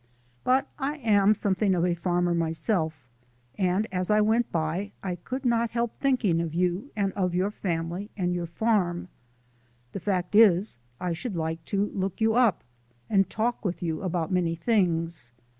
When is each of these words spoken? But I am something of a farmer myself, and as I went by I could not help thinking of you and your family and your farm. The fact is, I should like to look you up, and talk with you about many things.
But 0.43 0.67
I 0.79 0.97
am 0.97 1.35
something 1.35 1.75
of 1.75 1.85
a 1.85 1.93
farmer 1.93 2.33
myself, 2.33 3.05
and 3.55 3.87
as 3.91 4.09
I 4.09 4.19
went 4.19 4.51
by 4.51 4.93
I 5.03 5.13
could 5.17 5.45
not 5.45 5.69
help 5.69 5.93
thinking 5.99 6.41
of 6.41 6.55
you 6.55 6.89
and 6.95 7.13
your 7.33 7.51
family 7.51 8.09
and 8.17 8.33
your 8.33 8.47
farm. 8.47 9.09
The 9.91 9.99
fact 9.99 10.33
is, 10.33 10.79
I 10.99 11.13
should 11.13 11.35
like 11.35 11.63
to 11.65 11.85
look 11.93 12.19
you 12.19 12.33
up, 12.33 12.63
and 13.11 13.29
talk 13.29 13.63
with 13.63 13.83
you 13.83 14.01
about 14.01 14.31
many 14.31 14.55
things. 14.55 15.31